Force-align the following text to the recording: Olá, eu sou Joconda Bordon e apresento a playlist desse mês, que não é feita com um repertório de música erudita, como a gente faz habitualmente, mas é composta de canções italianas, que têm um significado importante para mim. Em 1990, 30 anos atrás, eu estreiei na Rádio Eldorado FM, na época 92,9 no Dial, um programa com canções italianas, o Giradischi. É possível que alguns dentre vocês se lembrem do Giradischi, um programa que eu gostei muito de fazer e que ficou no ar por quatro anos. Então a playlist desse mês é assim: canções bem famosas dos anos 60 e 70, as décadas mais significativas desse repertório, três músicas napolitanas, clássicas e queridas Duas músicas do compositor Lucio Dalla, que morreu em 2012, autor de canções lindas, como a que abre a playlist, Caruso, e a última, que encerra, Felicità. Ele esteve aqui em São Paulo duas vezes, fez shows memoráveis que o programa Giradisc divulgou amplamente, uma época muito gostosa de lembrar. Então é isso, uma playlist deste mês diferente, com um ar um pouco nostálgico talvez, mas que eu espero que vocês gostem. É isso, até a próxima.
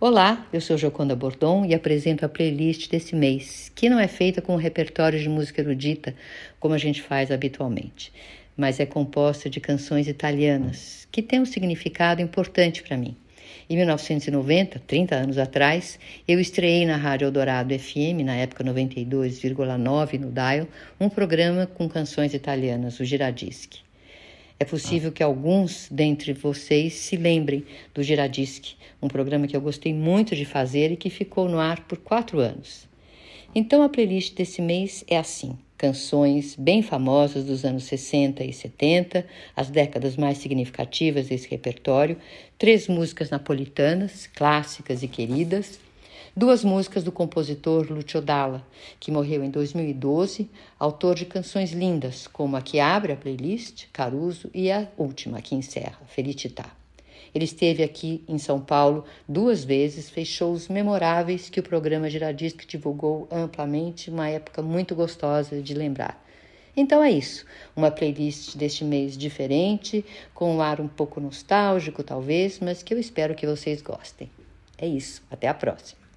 Olá, 0.00 0.46
eu 0.52 0.60
sou 0.60 0.78
Joconda 0.78 1.16
Bordon 1.16 1.64
e 1.64 1.74
apresento 1.74 2.24
a 2.24 2.28
playlist 2.28 2.88
desse 2.88 3.16
mês, 3.16 3.68
que 3.74 3.90
não 3.90 3.98
é 3.98 4.06
feita 4.06 4.40
com 4.40 4.54
um 4.54 4.56
repertório 4.56 5.18
de 5.18 5.28
música 5.28 5.60
erudita, 5.60 6.14
como 6.60 6.72
a 6.72 6.78
gente 6.78 7.02
faz 7.02 7.32
habitualmente, 7.32 8.12
mas 8.56 8.78
é 8.78 8.86
composta 8.86 9.50
de 9.50 9.58
canções 9.58 10.06
italianas, 10.06 11.08
que 11.10 11.20
têm 11.20 11.40
um 11.40 11.44
significado 11.44 12.22
importante 12.22 12.80
para 12.80 12.96
mim. 12.96 13.16
Em 13.68 13.74
1990, 13.76 14.80
30 14.86 15.16
anos 15.16 15.36
atrás, 15.36 15.98
eu 16.28 16.38
estreiei 16.38 16.86
na 16.86 16.96
Rádio 16.96 17.26
Eldorado 17.26 17.76
FM, 17.76 18.22
na 18.24 18.36
época 18.36 18.62
92,9 18.62 20.20
no 20.20 20.30
Dial, 20.30 20.68
um 21.00 21.08
programa 21.08 21.66
com 21.66 21.88
canções 21.88 22.34
italianas, 22.34 23.00
o 23.00 23.04
Giradischi. 23.04 23.87
É 24.60 24.64
possível 24.64 25.12
que 25.12 25.22
alguns 25.22 25.86
dentre 25.88 26.32
vocês 26.32 26.94
se 26.94 27.16
lembrem 27.16 27.64
do 27.94 28.02
Giradischi, 28.02 28.76
um 29.00 29.06
programa 29.06 29.46
que 29.46 29.56
eu 29.56 29.60
gostei 29.60 29.94
muito 29.94 30.34
de 30.34 30.44
fazer 30.44 30.90
e 30.90 30.96
que 30.96 31.08
ficou 31.08 31.48
no 31.48 31.60
ar 31.60 31.84
por 31.86 31.98
quatro 31.98 32.40
anos. 32.40 32.88
Então 33.54 33.84
a 33.84 33.88
playlist 33.88 34.34
desse 34.34 34.60
mês 34.60 35.04
é 35.06 35.16
assim: 35.16 35.56
canções 35.76 36.56
bem 36.56 36.82
famosas 36.82 37.44
dos 37.44 37.64
anos 37.64 37.84
60 37.84 38.42
e 38.42 38.52
70, 38.52 39.24
as 39.54 39.70
décadas 39.70 40.16
mais 40.16 40.38
significativas 40.38 41.28
desse 41.28 41.48
repertório, 41.48 42.16
três 42.58 42.88
músicas 42.88 43.30
napolitanas, 43.30 44.26
clássicas 44.26 45.04
e 45.04 45.08
queridas 45.08 45.78
Duas 46.36 46.62
músicas 46.62 47.02
do 47.02 47.10
compositor 47.10 47.90
Lucio 47.90 48.20
Dalla, 48.20 48.64
que 49.00 49.10
morreu 49.10 49.42
em 49.42 49.50
2012, 49.50 50.48
autor 50.78 51.14
de 51.14 51.24
canções 51.24 51.72
lindas, 51.72 52.26
como 52.26 52.56
a 52.56 52.62
que 52.62 52.78
abre 52.78 53.12
a 53.12 53.16
playlist, 53.16 53.86
Caruso, 53.92 54.50
e 54.54 54.70
a 54.70 54.86
última, 54.96 55.40
que 55.40 55.54
encerra, 55.54 55.98
Felicità. 56.06 56.66
Ele 57.34 57.44
esteve 57.44 57.82
aqui 57.82 58.22
em 58.28 58.38
São 58.38 58.60
Paulo 58.60 59.04
duas 59.28 59.64
vezes, 59.64 60.10
fez 60.10 60.28
shows 60.28 60.68
memoráveis 60.68 61.50
que 61.50 61.60
o 61.60 61.62
programa 61.62 62.08
Giradisc 62.08 62.66
divulgou 62.66 63.26
amplamente, 63.30 64.10
uma 64.10 64.28
época 64.28 64.62
muito 64.62 64.94
gostosa 64.94 65.60
de 65.60 65.74
lembrar. 65.74 66.24
Então 66.76 67.02
é 67.02 67.10
isso, 67.10 67.44
uma 67.74 67.90
playlist 67.90 68.56
deste 68.56 68.84
mês 68.84 69.16
diferente, 69.16 70.04
com 70.32 70.54
um 70.54 70.62
ar 70.62 70.80
um 70.80 70.88
pouco 70.88 71.20
nostálgico 71.20 72.02
talvez, 72.02 72.60
mas 72.60 72.82
que 72.82 72.94
eu 72.94 72.98
espero 72.98 73.34
que 73.34 73.46
vocês 73.46 73.82
gostem. 73.82 74.30
É 74.76 74.86
isso, 74.86 75.22
até 75.30 75.48
a 75.48 75.54
próxima. 75.54 76.07